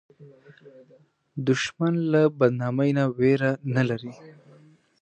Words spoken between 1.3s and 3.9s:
دښمن له بدنامۍ نه ویره نه